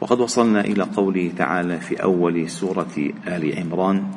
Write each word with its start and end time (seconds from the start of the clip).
وقد 0.00 0.20
وصلنا 0.20 0.60
إلى 0.60 0.82
قوله 0.82 1.32
تعالى 1.36 1.80
في 1.80 2.02
أول 2.02 2.50
سورة 2.50 3.12
آل 3.26 3.58
عمران 3.58 4.10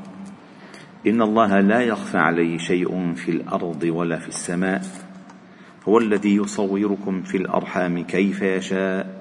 إن 1.08 1.22
الله 1.22 1.60
لا 1.60 1.82
يخفى 1.82 2.18
عليه 2.18 2.58
شيء 2.58 3.14
في 3.14 3.32
الأرض 3.32 3.84
ولا 3.84 4.20
في 4.20 4.28
السماء 4.28 4.82
هو 5.88 5.98
الذي 5.98 6.36
يصوركم 6.36 7.22
في 7.22 7.38
الأرحام 7.38 8.04
كيف 8.04 8.42
يشاء 8.42 9.20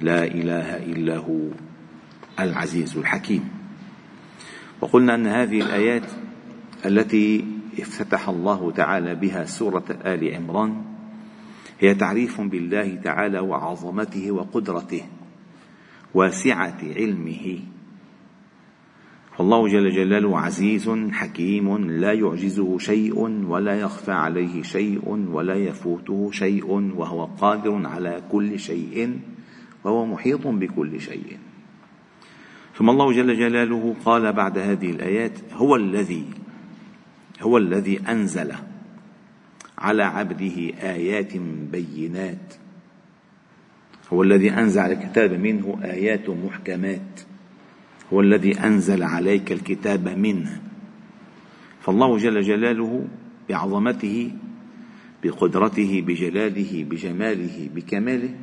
لا 0.00 0.24
إله 0.24 0.76
إلا 0.76 1.16
هو 1.16 1.48
العزيز 2.40 2.96
الحكيم. 2.96 3.48
وقلنا 4.80 5.14
أن 5.14 5.26
هذه 5.26 5.60
الآيات 5.60 6.02
التي 6.86 7.44
افتتح 7.80 8.28
الله 8.28 8.70
تعالى 8.70 9.14
بها 9.14 9.44
سورة 9.44 9.84
آل 10.04 10.34
عمران 10.34 10.82
هي 11.80 11.94
تعريف 11.94 12.40
بالله 12.40 13.00
تعالى 13.04 13.38
وعظمته 13.38 14.32
وقدرته. 14.32 15.02
واسعة 16.14 16.78
علمه. 16.82 17.58
فالله 19.38 19.68
جل 19.68 19.90
جلاله 19.90 20.38
عزيز 20.38 20.90
حكيم 21.10 21.90
لا 21.90 22.12
يعجزه 22.12 22.78
شيء 22.78 23.18
ولا 23.46 23.74
يخفى 23.74 24.12
عليه 24.12 24.62
شيء 24.62 25.08
ولا 25.08 25.54
يفوته 25.54 26.30
شيء 26.32 26.66
وهو 26.70 27.24
قادر 27.24 27.86
على 27.86 28.22
كل 28.32 28.58
شيء 28.58 29.18
وهو 29.84 30.06
محيط 30.06 30.46
بكل 30.46 31.00
شيء. 31.00 31.38
ثم 32.74 32.90
الله 32.90 33.12
جل 33.12 33.38
جلاله 33.38 33.96
قال 34.04 34.32
بعد 34.32 34.58
هذه 34.58 34.90
الآيات 34.90 35.38
هو 35.52 35.76
الذي 35.76 36.24
هو 37.42 37.58
الذي 37.58 38.00
أنزل 38.00 38.52
على 39.78 40.02
عبده 40.02 40.56
آيات 40.82 41.36
بينات. 41.72 42.54
هو 44.12 44.22
الذي 44.22 44.50
أنزل 44.50 44.80
الكتاب 44.80 45.32
منه 45.32 45.78
آيات 45.84 46.30
محكمات 46.30 47.20
هو 48.12 48.20
الذي 48.20 48.60
أنزل 48.60 49.02
عليك 49.02 49.52
الكتاب 49.52 50.08
منه. 50.08 50.60
فالله 51.80 52.18
جل 52.18 52.42
جلاله 52.42 53.06
بعظمته 53.48 54.32
بقدرته 55.24 56.04
بجلاله 56.06 56.84
بجماله 56.84 57.68
بكماله 57.74 58.34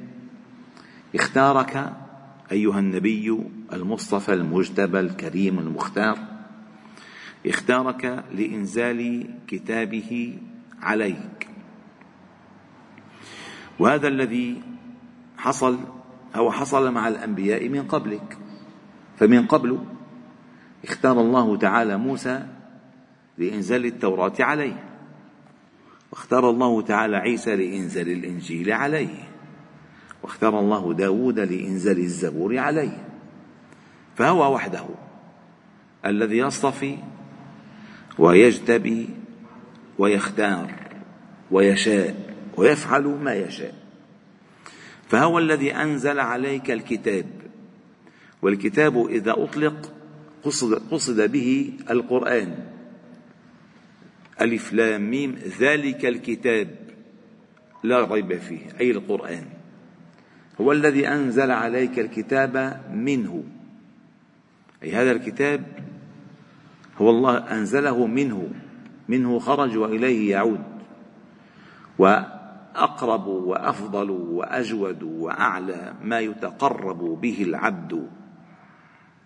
اختارك 1.16 1.94
أيها 2.52 2.80
النبي 2.80 3.40
المصطفى 3.74 4.34
المجتبى 4.34 5.00
الكريم 5.00 5.60
المختار. 5.60 6.18
اختارك 7.46 8.24
لإنزال 8.36 9.30
كتابه 9.48 10.40
عليك. 10.82 11.48
وهذا 13.80 14.08
الذي 14.08 14.62
حصل 15.46 15.80
أو 16.36 16.52
حصل 16.52 16.92
مع 16.92 17.08
الأنبياء 17.08 17.70
من 17.70 17.84
قبلك. 17.84 18.38
فمن 19.18 19.46
قبل 19.46 19.80
اختار 20.84 21.22
الله 21.22 21.58
تعالى 21.58 21.98
موسى 21.98 22.46
لإنزال 23.38 23.86
التوراة 23.86 24.34
عليه 24.40 24.84
واختار 26.12 26.50
الله 26.50 26.82
تعالى 26.82 27.18
عيسى 27.18 27.56
لإنزال 27.56 28.10
الإنجيل 28.10 28.72
عليه 28.72 29.30
واختار 30.24 30.60
الله 30.60 30.94
داود 30.94 31.40
لإنزال 31.40 32.00
الزبور 32.00 32.58
عليه. 32.58 33.08
فهو 34.16 34.54
وحده 34.54 34.86
الذي 36.06 36.38
يصطفي 36.38 36.98
ويجتبي 38.20 39.10
ويختار 39.98 40.74
ويشاء 41.52 42.36
ويفعل 42.58 43.04
ما 43.04 43.34
يشاء. 43.34 43.85
فهو 45.08 45.40
الذي 45.40 45.74
أنزل 45.74 46.20
عليك 46.20 46.72
الكتاب. 46.72 47.26
والكتاب 48.42 49.08
إذا 49.08 49.34
أطلق 49.38 49.94
قصد, 50.44 50.74
قصد 50.92 51.32
به 51.32 51.74
القرآن. 51.90 52.56
ألف 54.42 54.74
لام 54.74 55.10
ميم 55.10 55.36
ذلك 55.60 56.06
الكتاب. 56.06 56.68
لا 57.84 58.06
ريب 58.06 58.38
فيه 58.38 58.60
أي 58.80 58.92
القرآن. 58.92 59.46
هو 60.62 60.72
الذي 60.72 61.08
أنزل 61.08 61.52
عليك 61.52 62.00
الكتاب 62.00 62.82
منه. 62.94 63.44
أي 64.84 64.92
هذا 64.92 65.12
الكتاب 65.12 65.64
هو 66.98 67.10
الله 67.10 67.38
أنزله 67.38 68.08
منه. 68.08 68.50
منه 69.10 69.40
خرج 69.40 69.78
وإليه 69.78 70.32
يعود. 70.32 70.64
و 72.00 72.20
أقرب 72.84 73.28
وأفضل 73.28 74.10
وأجود 74.10 75.04
وأعلى 75.04 75.94
ما 76.02 76.20
يتقرب 76.20 77.22
به 77.22 77.44
العبد 77.44 78.10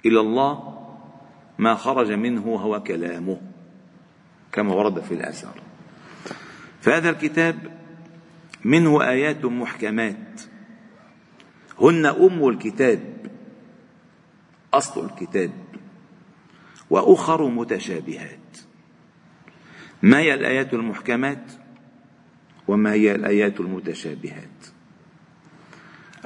إلى 0.06 0.20
الله 0.20 0.80
ما 1.58 1.76
خرج 1.76 2.12
منه 2.12 2.56
هو 2.56 2.84
كلامه 2.84 3.42
كما 4.52 4.74
ورد 4.74 5.00
في 5.00 5.14
الاثار 5.14 5.62
فهذا 6.82 7.09
الكتاب 7.09 7.80
منه 8.66 9.09
آيات 9.09 9.46
محكمات. 9.46 10.42
هن 11.82 12.06
أم 12.06 12.48
الكتاب 12.50 13.32
أصل 14.74 15.06
الكتاب 15.06 15.52
وأخر 16.90 17.50
متشابهات. 17.50 18.58
ما 20.02 20.20
هي 20.20 20.34
الآيات 20.34 20.74
المحكمات؟ 20.74 21.52
وما 22.69 22.94
هي 22.94 23.16
الآيات 23.16 23.59
المتشابهات. 23.59 24.68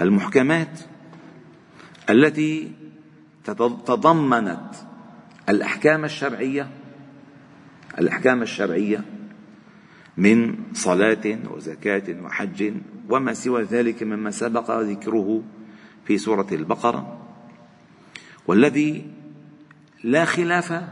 المحكمات 0.02 0.80
التي 2.10 2.72
تضمنت 3.86 4.70
الأحكام 5.50 6.06
الشرعية 6.06 6.70
الأحكام 8.00 8.42
الشرعية 8.42 9.04
من 10.18 10.56
صلاة 10.74 11.40
وزكاة 11.50 12.22
وحج 12.22 12.74
وما 13.10 13.34
سوى 13.34 13.64
ذلك 13.64 14.04
مما 14.04 14.32
سبق 14.32 14.72
ذكره 14.72 15.44
في 16.06 16.18
سورة 16.18 16.48
البقرة 16.52 17.20
والذي 18.48 19.06
لا 20.04 20.26
خلاف 20.26 20.84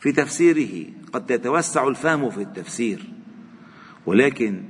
في 0.00 0.12
تفسيره. 0.12 0.86
قد 1.12 1.30
يتوسع 1.30 1.88
الفهم 1.88 2.30
في 2.30 2.42
التفسير. 2.42 3.19
ولكن 4.06 4.62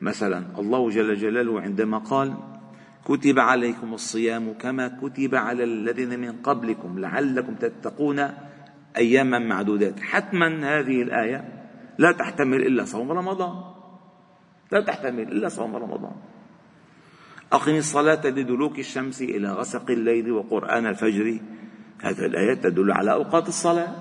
مثلا 0.00 0.44
الله 0.58 0.90
جل 0.90 1.14
جلاله 1.14 1.60
عندما 1.60 1.98
قال 1.98 2.34
كتب 3.04 3.38
عليكم 3.38 3.94
الصيام 3.94 4.52
كما 4.52 4.88
كتب 4.88 5.34
على 5.34 5.64
الذين 5.64 6.20
من 6.20 6.32
قبلكم 6.32 6.98
لعلكم 6.98 7.54
تتقون 7.54 8.30
أياما 8.96 9.38
معدودات. 9.38 10.00
حتما 10.00 10.78
هذه 10.78 11.02
الآية 11.02 11.66
لا 11.98 12.12
تحتمل 12.12 12.66
إلا 12.66 12.84
صوم 12.84 13.12
رمضان. 13.12 13.54
لا 14.72 14.80
تحتمل 14.80 15.22
إلا 15.22 15.48
صوم 15.48 15.76
رمضان. 15.76 16.16
أقم 17.52 17.76
الصلاة 17.76 18.26
لدلوك 18.26 18.78
الشمس 18.78 19.22
إلى 19.22 19.52
غسق 19.52 19.90
الليل 19.90 20.32
وقرآن 20.32 20.86
الفجر. 20.86 21.40
هذه 22.00 22.26
الايات 22.26 22.64
تدل 22.64 22.92
على 22.92 23.12
أوقات 23.12 23.48
الصلاة. 23.48 23.94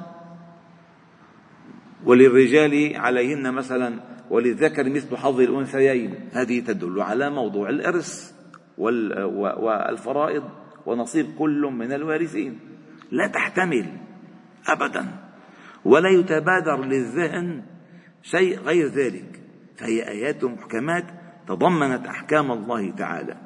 وللرجال 2.05 2.95
عليهن 2.95 3.53
مثلا 3.53 4.12
وللذكر 4.29 4.89
مثل 4.89 5.17
حظ 5.17 5.39
الأنثيين. 5.39 6.29
هذه 6.33 6.59
تدل 6.59 7.01
على 7.01 7.29
موضوع 7.29 7.69
الإرث 7.69 8.33
والفرائض 8.77 10.43
ونصيب 10.85 11.35
كل 11.39 11.61
من 11.61 11.93
الوارثين. 11.93 12.59
لا 13.11 13.27
تحتمل 13.27 13.97
أبدا 14.67 15.05
ولا 15.85 16.09
يتبادر 16.09 16.83
للذهن 16.83 17.63
شيء 18.21 18.59
غير 18.59 18.87
ذلك. 18.87 19.41
فهي 19.77 20.07
آيات 20.07 20.43
محكمات 20.43 21.05
تضمنت 21.47 22.07
أحكام 22.07 22.51
الله 22.51 22.91
تعالى. 22.91 23.37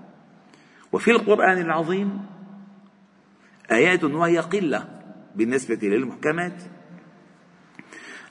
وفي 0.92 1.12
القرآن 1.12 1.58
العظيم 1.58 2.26
آيات 3.72 4.04
وهي 4.04 4.40
قلة 4.40 4.84
بالنسبة 5.36 5.80
للمحكمات. 5.84 6.64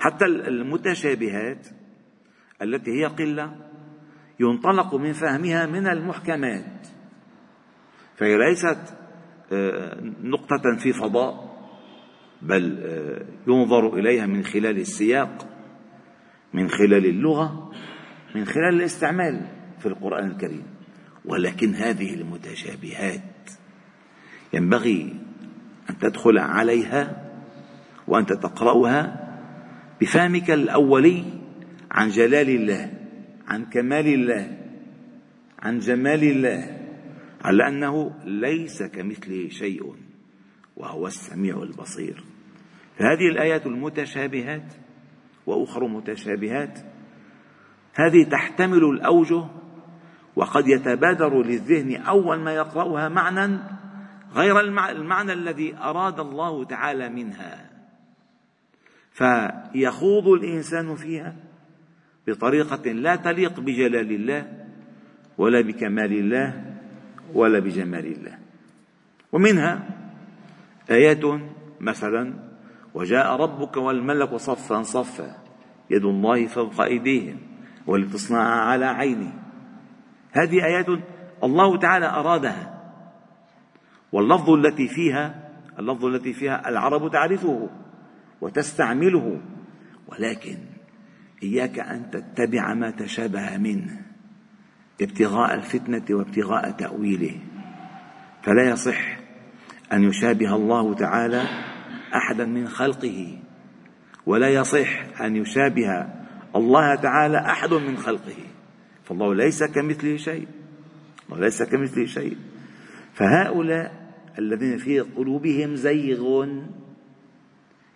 حتى 0.00 0.24
المتشابهات 0.24 1.66
التي 2.62 2.90
هي 2.90 3.04
قلة 3.04 3.56
ينطلق 4.40 4.94
من 4.94 5.12
فهمها 5.12 5.66
من 5.66 5.86
المحكمات. 5.86 6.88
فهي 8.16 8.38
ليست 8.38 8.78
آه، 9.52 10.00
نقطة 10.22 10.76
في 10.78 10.92
فضاء 10.92 11.56
بل 12.42 12.78
آه، 12.82 13.26
ينظر 13.46 13.98
إليها 13.98 14.26
من 14.26 14.44
خلال 14.44 14.78
السياق 14.78 15.48
من 16.54 16.68
خلال 16.68 17.06
اللغة 17.06 17.72
من 18.34 18.44
خلال 18.44 18.74
الاستعمال 18.74 19.46
في 19.78 19.86
القرآن 19.86 20.30
الكريم. 20.30 20.66
ولكن 21.24 21.74
هذه 21.74 22.14
المتشابهات 22.14 23.50
ينبغي 24.52 25.16
أن 25.90 25.98
تدخل 25.98 26.38
عليها 26.38 27.32
وانت 28.08 28.32
تقرأها 28.32 29.26
بفهمك 30.00 30.50
الأولي 30.50 31.24
عن 31.90 32.08
جلال 32.08 32.48
الله 32.48 32.92
عن 33.48 33.64
كمال 33.64 34.06
الله 34.06 34.58
عن 35.58 35.78
جمال 35.78 36.24
الله 36.24 36.78
على 37.44 37.68
أنه 37.68 38.14
ليس 38.24 38.82
كمثله 38.82 39.48
شيء 39.48 39.94
وهو 40.76 41.06
السميع 41.06 41.62
البصير. 41.62 42.24
فهذه 42.98 43.28
الآيات 43.32 43.66
المتشابهات 43.66 44.74
وأخر 45.46 45.86
متشابهات 45.86 46.78
هذه 47.94 48.24
تحتمل 48.30 48.84
الاوجه 48.84 49.44
وقد 50.36 50.68
يتبادر 50.68 51.42
للذهن 51.42 51.96
أول 51.96 52.38
ما 52.38 52.54
يقرأها 52.54 53.08
معنى 53.08 53.58
غير 54.34 54.60
المعنى 54.60 55.32
الذي 55.32 55.76
أراد 55.76 56.20
الله 56.20 56.64
تعالى 56.64 57.08
منها. 57.08 57.70
فيخوض 59.12 60.28
الإنسان 60.28 60.94
فيها 60.96 61.36
بطريقة 62.26 62.92
لا 62.92 63.16
تليق 63.16 63.60
بجلال 63.60 64.12
الله 64.12 64.66
ولا 65.38 65.60
بكمال 65.60 66.12
الله 66.12 66.74
ولا 67.34 67.58
بجمال 67.58 68.06
الله. 68.06 68.38
ومنها 69.32 69.88
آيات 70.90 71.40
مثلا 71.80 72.34
وجاء 72.94 73.36
ربك 73.36 73.76
والملك 73.76 74.34
صفا 74.34 74.82
صفا 74.82 75.36
يد 75.90 76.04
الله 76.04 76.46
فوق 76.46 76.80
أيديهم 76.80 77.38
ولتصنع 77.86 78.40
على 78.40 78.84
عيني 78.84 79.32
هذه 80.32 80.64
آيات 80.64 80.86
الله 81.44 81.78
تعالى 81.78 82.06
أرادها. 82.06 82.76
واللفظ 84.12 84.50
التي 84.50 84.88
فيها 84.88 85.50
اللفظ 85.78 86.04
التي 86.04 86.32
فيها 86.32 86.68
العرب 86.68 87.10
تعرفه 87.10 87.68
وتستعمله 88.40 89.40
ولكن 90.08 90.56
إياك 91.42 91.78
أن 91.78 92.10
تتبع 92.10 92.74
ما 92.74 92.90
تشابه 92.90 93.56
منه 93.56 94.02
ابتغاء 95.00 95.54
الفتنة 95.54 96.04
وابتغاء 96.10 96.70
تأويله. 96.70 97.40
فلا 98.42 98.70
يصح 98.70 99.18
أن 99.92 100.02
يشابه 100.04 100.56
الله 100.56 100.94
تعالى 100.94 101.42
أحدا 102.14 102.44
من 102.44 102.68
خلقه 102.68 103.38
ولا 104.26 104.48
يصح 104.48 105.20
أن 105.20 105.36
يشابه 105.36 106.06
الله 106.56 106.94
تعالى 106.94 107.38
أحد 107.38 107.74
من 107.74 107.96
خلقه. 107.96 108.36
فالله 109.04 109.34
ليس 109.34 109.64
كمثله 109.64 110.16
شيء 110.16 110.48
الله 111.28 111.40
ليس 111.40 111.62
كمثله 111.62 112.06
شيء. 112.06 112.36
فهؤلاء 113.14 114.06
الذين 114.38 114.78
في 114.78 115.00
قلوبهم 115.00 115.76
زيغ 115.76 116.48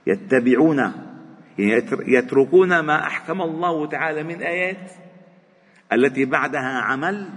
يتبعون 0.07 1.10
يعني 1.59 1.85
يتركون 2.07 2.81
ما 2.81 3.07
أحكم 3.07 3.43
الله 3.43 3.87
تعالى 3.87 4.23
من 4.23 4.43
آيات 4.43 4.93
التي 5.93 6.25
بعدها 6.25 6.81
عمل 6.81 7.29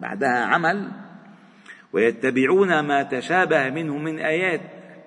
بعدها 0.00 0.44
عمل 0.44 0.90
ويتبعون 1.92 2.80
ما 2.80 3.02
تشابه 3.02 3.70
منه 3.70 3.98
من 3.98 4.18
آيات 4.18 4.60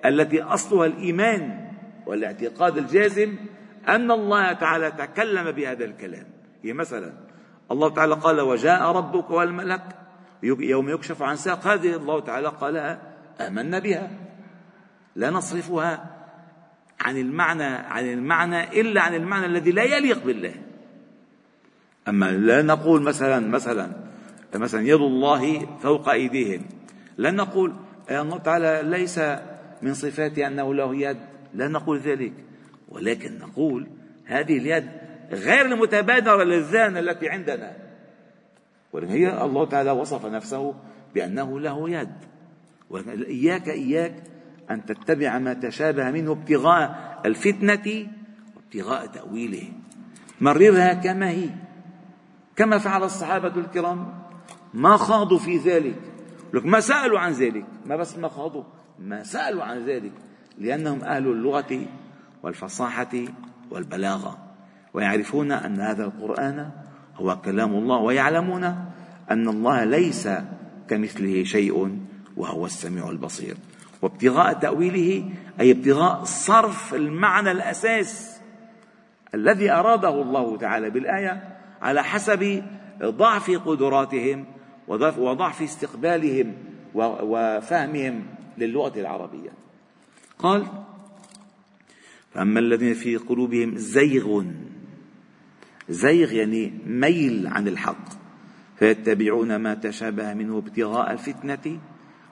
التي 0.04 0.42
أصلها 0.42 0.86
الإيمان 0.86 1.68
والاعتقاد 2.06 2.78
الجازم 2.78 3.36
أن 3.88 4.10
الله 4.10 4.52
تعالى 4.52 4.90
تكلم 4.90 5.50
بهذا 5.52 5.84
الكلام. 5.84 6.26
هي 6.62 6.72
مثلا 6.72 7.12
الله 7.70 7.94
تعالى 7.94 8.14
قال 8.14 8.40
وجاء 8.40 8.82
ربك 8.82 9.30
والملك 9.30 9.82
يوم 10.42 10.88
يكشف 10.88 11.22
عن 11.22 11.36
ساق 11.36 11.66
هذه. 11.66 11.96
الله 11.96 12.20
تعالى 12.20 12.48
قالها 12.48 13.00
آمنا 13.40 13.78
بها 13.78 14.10
لا 15.16 15.30
نصرفها. 15.30 16.17
عن 17.08 17.16
المعنى 17.16 17.64
عن 17.64 18.04
المعنى 18.12 18.80
إلا 18.80 19.00
عن 19.00 19.14
المعنى 19.14 19.46
الذي 19.46 19.72
لا 19.72 19.82
يليق 19.82 20.24
بالله. 20.24 20.54
أما 22.08 22.30
لا 22.32 22.62
نقول 22.62 23.02
مثلا 23.02 23.40
مثلا 23.48 23.90
مثلا 24.54 24.80
يد 24.88 25.00
الله 25.00 25.66
فوق 25.76 26.08
أيديهم. 26.08 26.64
لا 27.16 27.30
نقول 27.30 27.74
الله 28.10 28.38
تعالى 28.38 28.80
ليس 28.84 29.20
من 29.82 29.94
صفاته 29.94 30.46
أنه 30.46 30.74
له 30.74 30.96
يد. 30.96 31.16
لا 31.54 31.68
نقول 31.68 31.98
ذلك. 31.98 32.32
ولكن 32.88 33.38
نقول 33.38 33.86
هذه 34.24 34.58
اليد 34.58 34.88
غير 35.32 35.66
المتبادرة 35.66 36.44
للذهن 36.44 36.96
التي 36.96 37.28
عندنا. 37.28 37.76
ولكن 38.92 39.12
هي 39.12 39.44
الله 39.44 39.66
تعالى 39.66 39.90
وصف 39.90 40.26
نفسه 40.26 40.74
بأنه 41.14 41.60
له 41.60 41.90
يد. 41.90 42.12
إياك 43.28 43.68
إياك 43.68 44.14
أن 44.70 44.84
تتبع 44.84 45.38
ما 45.38 45.54
تشابه 45.54 46.10
منه 46.10 46.32
ابتغاء 46.32 47.20
الفتنة 47.24 48.06
وابتغاء 48.56 49.06
تأويله. 49.06 49.72
مررها 50.40 50.94
كما 50.94 51.30
هي. 51.30 51.50
كما 52.56 52.78
فعل 52.78 53.02
الصحابة 53.02 53.56
الكرام. 53.56 54.14
ما 54.74 54.96
خاضوا 54.96 55.38
في 55.38 55.56
ذلك. 55.56 56.00
لك 56.54 56.66
ما 56.66 56.80
سألوا 56.80 57.18
عن 57.18 57.32
ذلك. 57.32 57.64
ما 57.86 57.96
بس 57.96 58.18
ما 58.18 58.28
خاضوا 58.28 58.64
ما 58.98 59.22
سألوا 59.22 59.62
عن 59.62 59.86
ذلك. 59.86 60.12
لأنهم 60.58 61.02
أهل 61.02 61.26
اللغة 61.26 61.86
والفصاحة 62.42 63.24
والبلاغة. 63.70 64.38
ويعرفون 64.94 65.52
أن 65.52 65.80
هذا 65.80 66.04
القرآن 66.04 66.70
هو 67.16 67.40
كلام 67.40 67.74
الله 67.74 67.96
ويعلمون 67.96 68.64
أن 69.30 69.48
الله 69.48 69.84
ليس 69.84 70.28
كمثله 70.88 71.44
شيء 71.44 71.98
وهو 72.36 72.66
السميع 72.66 73.10
البصير. 73.10 73.56
وابتغاء 74.02 74.52
تأويله 74.52 75.30
أي 75.60 75.70
ابتغاء 75.70 76.24
صرف 76.24 76.94
المعنى 76.94 77.50
الأساس 77.50 78.40
الذي 79.34 79.70
أراده 79.70 80.22
الله 80.22 80.56
تعالى 80.56 80.90
بالآية 80.90 81.58
على 81.82 82.04
حسب 82.04 82.62
ضعف 83.02 83.50
قدراتهم 83.50 84.44
وضعف 85.18 85.62
استقبالهم 85.62 86.54
وفهمهم 86.94 88.22
للغة 88.58 89.00
العربية. 89.00 89.50
قال 90.38 90.66
فأما 92.34 92.60
الذين 92.60 92.94
في 92.94 93.16
قلوبهم 93.16 93.76
زيغ 93.76 94.44
زيغ 95.88 96.32
يعني 96.32 96.72
ميل 96.86 97.46
عن 97.46 97.68
الحق 97.68 98.08
فيتبعون 98.78 99.56
ما 99.56 99.74
تشابه 99.74 100.34
منه 100.34 100.58
ابتغاء 100.58 101.12
الفتنة 101.12 101.80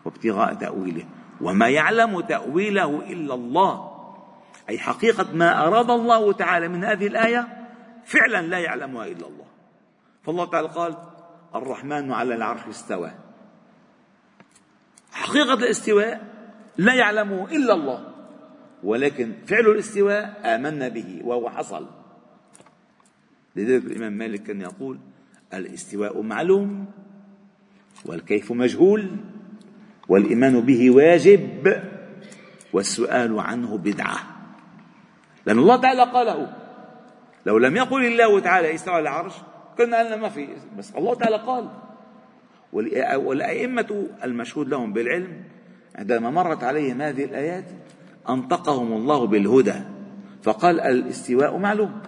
وابتغاء 0.04 0.54
تأويله. 0.54 1.04
وما 1.40 1.68
يعلم 1.68 2.20
تأويله 2.20 3.12
إلا 3.12 3.34
الله. 3.34 3.96
أي 4.68 4.78
حقيقة 4.78 5.32
ما 5.32 5.66
أراد 5.66 5.90
الله 5.90 6.32
تعالى 6.32 6.68
من 6.68 6.84
هذه 6.84 7.06
الآية 7.06 7.68
فعلا 8.04 8.46
لا 8.46 8.58
يعلمها 8.58 9.06
إلا 9.06 9.26
الله. 9.26 9.46
فالله 10.22 10.44
تعالى 10.44 10.68
قال 10.68 10.96
الرحمن 11.54 12.12
على 12.12 12.34
العرش 12.34 12.66
استوى. 12.68 13.10
حقيقة 15.12 15.54
الاستواء 15.54 16.26
لا 16.76 16.94
يعلمه 16.94 17.50
إلا 17.50 17.74
الله. 17.74 18.12
ولكن 18.82 19.32
فعل 19.46 19.66
الاستواء 19.66 20.40
آمنا 20.44 20.88
به 20.88 21.20
وهو 21.24 21.50
حصل. 21.50 21.86
لذلك 23.56 23.84
الإمام 23.84 24.12
مالك 24.12 24.42
كان 24.42 24.60
يقول 24.60 24.98
الاستواء 25.54 26.22
معلوم 26.22 26.86
والكيف 28.04 28.52
مجهول. 28.52 29.16
والإيمان 30.08 30.60
به 30.60 30.90
واجب 30.90 31.82
والسؤال 32.72 33.40
عنه 33.40 33.78
بدعة. 33.78 34.18
لأن 35.46 35.58
الله 35.58 35.76
تعالى 35.76 36.02
قاله 36.02 36.52
لو 37.46 37.58
لم 37.58 37.76
يقل 37.76 38.06
الله 38.06 38.40
تعالى 38.40 38.74
استوى 38.74 38.94
على 38.94 39.02
العرش 39.02 39.32
كنا 39.78 39.98
قلنا 39.98 40.16
ما 40.16 40.28
في 40.28 40.48
بس 40.78 40.94
الله 40.96 41.14
تعالى 41.14 41.36
قال. 41.36 41.68
والأئمة 43.16 44.06
المشهود 44.24 44.68
لهم 44.68 44.92
بالعلم 44.92 45.44
عندما 45.96 46.30
مرت 46.30 46.64
عليهم 46.64 47.02
هذه 47.02 47.24
الآيات 47.24 47.64
أنطقهم 48.28 48.92
الله 48.92 49.26
بالهدى 49.26 49.74
فقال 50.42 50.80
الاستواء 50.80 51.56
معلوم. 51.56 52.02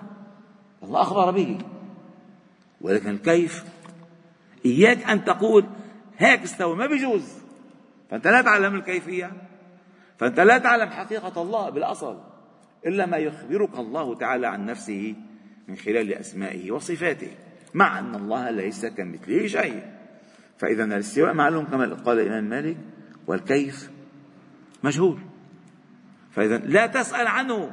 الله 0.83 1.02
أخبر 1.02 1.31
به. 1.31 1.59
ولكن 2.81 3.11
الكيف 3.11 3.64
إياك 4.67 5.11
أن 5.11 5.25
تقول 5.25 5.64
هيك 6.19 6.43
استوى 6.43 6.76
ما 6.76 6.87
بيجوز. 6.87 7.38
فأنت 8.11 8.27
لا 8.27 8.43
تعلم 8.43 8.75
الكيفية 8.75 9.33
فأنت 10.19 10.41
لا 10.41 10.59
تعلم 10.59 10.91
حقيقة 10.91 11.43
الله 11.43 11.71
بالأصل 11.71 12.21
إلا 12.87 13.07
ما 13.07 13.17
يخبرك 13.17 13.79
الله 13.79 14.15
تعالى 14.15 14.47
عن 14.47 14.67
نفسه 14.67 15.15
من 15.69 15.77
خلال 15.77 16.15
أسمائه 16.15 16.71
وصفاته 16.71 17.31
مع 17.75 17.99
أن 17.99 18.15
الله 18.15 18.50
ليس 18.50 18.87
كمثله 18.87 19.47
شيء. 19.47 19.83
فإذا 20.59 20.85
الاستواء 20.85 21.35
معلوم 21.35 21.65
كما 21.65 21.95
قال 21.95 22.21
الإمام 22.21 22.45
مالك 22.45 22.77
والكيف 23.27 23.91
مجهول. 24.83 25.19
فإذا 26.31 26.59
لا 26.59 26.87
تسأل 26.87 27.27
عنه 27.27 27.73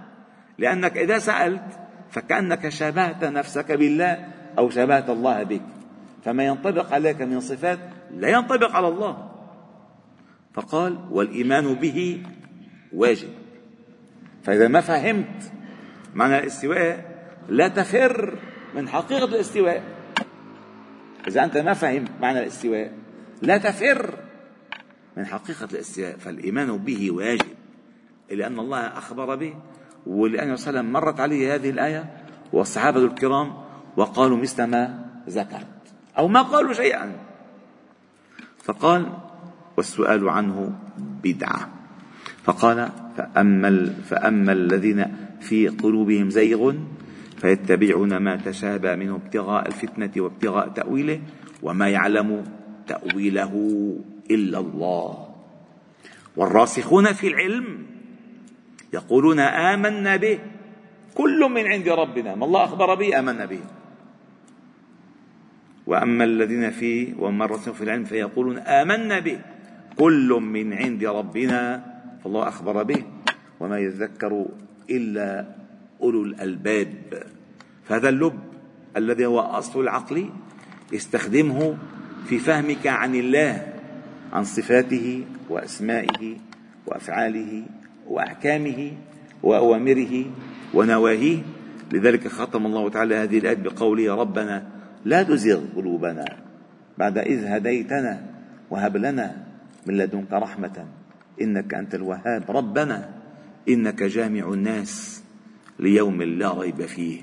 لأنك 0.57 0.97
إذا 0.97 1.19
سألت 1.19 1.79
فكأنك 2.09 2.69
شبهت 2.69 3.23
نفسك 3.23 3.71
بالله 3.71 4.27
أو 4.57 4.69
شبهت 4.69 5.09
الله 5.09 5.43
بك. 5.43 5.61
فما 6.23 6.45
ينطبق 6.45 6.93
عليك 6.93 7.21
من 7.21 7.39
صفات 7.39 7.79
لا 8.11 8.29
ينطبق 8.29 8.71
على 8.75 8.87
الله. 8.87 9.34
فقال 10.55 10.99
والإيمان 11.11 11.73
به 11.73 12.23
واجب. 12.93 13.29
فإذا 14.43 14.67
ما 14.67 14.81
فهمت 14.81 15.51
معنى 16.13 16.39
الاستواء 16.39 17.15
لا 17.49 17.67
تفر 17.67 18.39
من 18.75 18.89
حقيقة 18.89 19.25
الاستواء. 19.25 19.83
إذا 21.27 21.43
أنت 21.43 21.57
ما 21.57 21.73
فهمت 21.73 22.11
معنى 22.21 22.39
الاستواء 22.39 22.93
لا 23.41 23.57
تفر 23.57 24.13
من 25.17 25.25
حقيقة 25.25 25.67
الاستواء. 25.73 26.17
فالإيمان 26.17 26.77
به 26.77 27.11
واجب. 27.11 27.47
لأن 28.31 28.59
الله 28.59 28.79
أخبر 28.79 29.35
به 29.35 29.53
ولأن 30.05 30.55
صلى 30.55 30.69
الله 30.69 30.79
عليه 30.79 30.89
وسلم 30.89 30.91
مرت 30.91 31.19
عليه 31.19 31.55
هذه 31.55 31.69
الآية 31.69 32.17
والصحابة 32.53 33.05
الكرام 33.05 33.53
وقالوا 33.97 34.37
مثل 34.37 34.63
ما 34.63 35.05
ذكرت 35.29 35.67
أو 36.17 36.27
ما 36.27 36.41
قالوا 36.41 36.73
شيئا. 36.73 37.15
فقال 38.63 39.24
والسؤال 39.77 40.29
عنه 40.29 40.79
بدعة. 41.23 41.69
فقال 42.43 42.89
فأما, 43.17 43.93
فأما 44.05 44.51
الذين 44.51 45.05
في 45.41 45.67
قلوبهم 45.67 46.29
زيغ 46.29 46.73
فيتبعون 47.37 48.17
ما 48.17 48.35
تشابه 48.35 48.95
منه 48.95 49.15
ابتغاء 49.15 49.67
الفتنة 49.67 50.11
وابتغاء 50.17 50.67
تأويله 50.67 51.21
وما 51.63 51.89
يعلم 51.89 52.43
تأويله 52.87 53.53
إلا 54.31 54.59
الله. 54.59 55.27
والراسخون 56.35 57.13
في 57.13 57.27
العلم 57.27 57.85
يقولون 58.93 59.39
آمنا 59.39 60.15
به 60.15 60.39
كل 61.15 61.39
من 61.39 61.67
عند 61.67 61.89
ربنا. 61.89 62.35
ما 62.35 62.45
الله 62.45 62.63
أخبر 62.63 62.95
به 62.95 63.19
آمنا 63.19 63.45
به. 63.45 63.59
وأما 65.87 66.23
الذين 66.23 66.71
في 66.71 67.13
وأما 67.19 67.45
الراسخون 67.45 67.73
في 67.73 67.83
العلم 67.83 68.03
فيقولون 68.03 68.57
آمنا 68.57 69.19
به. 69.19 69.54
كل 69.97 70.29
من 70.41 70.73
عند 70.73 71.03
ربنا 71.03 71.85
فالله 72.23 72.47
أخبر 72.47 72.83
به 72.83 73.03
وما 73.59 73.79
يذكر 73.79 74.45
إلا 74.89 75.45
أولو 76.01 76.23
الألباب. 76.23 77.23
فهذا 77.83 78.09
اللب 78.09 78.39
الذي 78.97 79.25
هو 79.25 79.39
أصل 79.39 79.81
العقل 79.81 80.29
استخدمه 80.93 81.77
في 82.25 82.39
فهمك 82.39 82.87
عن 82.87 83.15
الله 83.15 83.73
عن 84.33 84.43
صفاته 84.43 85.25
وأسمائه 85.49 86.37
وأفعاله 86.87 87.63
وأحكامه 88.07 88.91
وأوامره 89.43 90.25
ونواهيه. 90.73 91.41
لذلك 91.91 92.27
ختم 92.27 92.65
الله 92.65 92.89
تعالى 92.89 93.15
هذه 93.15 93.37
الآية 93.37 93.55
بقوله 93.55 94.15
ربنا 94.15 94.67
لا 95.05 95.23
تزغ 95.23 95.61
قلوبنا 95.75 96.25
بعد 96.97 97.17
إذ 97.17 97.45
هديتنا 97.45 98.25
وهب 98.69 98.97
لنا 98.97 99.44
من 99.85 99.97
لدنك 99.97 100.33
رحمة. 100.33 100.85
إنك 101.41 101.73
أنت 101.73 101.95
الوهاب. 101.95 102.43
ربنا 102.49 103.09
إنك 103.69 104.03
جامع 104.03 104.53
الناس 104.53 105.23
ليوم 105.79 106.21
لا 106.21 106.59
ريب 106.59 106.85
فيه. 106.85 107.21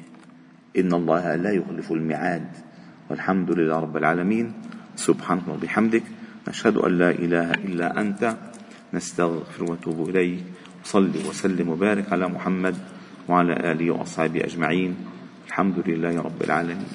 إن 0.79 0.93
الله 0.93 1.37
لا 1.37 1.51
يخلف 1.51 1.93
الميعاد. 1.93 2.49
والحمد 3.11 3.51
لله 3.51 3.79
رب 3.79 3.97
العالمين. 3.97 4.53
سبحانك 4.97 5.49
وبحمدك. 5.49 6.03
نشهد 6.49 6.77
أن 6.77 6.99
لا 6.99 7.11
إله 7.11 7.51
إلا 7.51 8.01
أنت. 8.01 8.37
نستغفر 8.95 9.71
ونتوب 9.71 10.09
إليك. 10.09 10.43
صل 10.85 11.13
وسلم 11.29 11.69
وبارك 11.69 12.13
على 12.13 12.29
محمد 12.29 12.75
وعلى 13.29 13.73
آله 13.73 13.91
وأصحابه 13.91 14.45
أجمعين. 14.45 14.97
الحمد 15.47 15.75
لله 15.87 16.21
رب 16.21 16.43
العالمين. 16.43 16.87